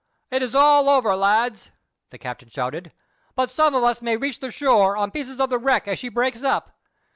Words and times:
"It 0.31 0.41
is 0.41 0.55
all 0.55 0.89
over, 0.89 1.15
lads!" 1.15 1.69
the 2.09 2.17
captain 2.17 2.49
shouted; 2.49 2.91
"but 3.35 3.51
some 3.51 3.75
of 3.75 3.83
us 3.83 4.01
may 4.01 4.17
reach 4.17 4.39
the 4.39 4.49
shore 4.49 4.97
on 4.97 5.11
pieces 5.11 5.39
of 5.39 5.51
the 5.51 5.59
wreck 5.59 5.87
as 5.87 5.99
she 5.99 6.09
breaks 6.09 6.41
up. 6.41 6.73